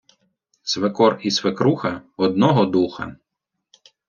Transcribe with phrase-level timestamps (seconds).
[0.63, 3.15] свекор і свекруха– одного духа